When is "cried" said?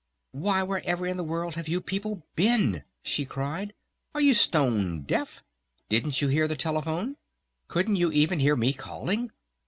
3.23-3.75